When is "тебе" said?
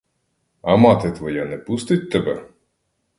2.11-2.49